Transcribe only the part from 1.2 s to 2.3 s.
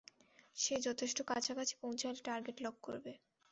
কাছাকাছি পৌঁছালে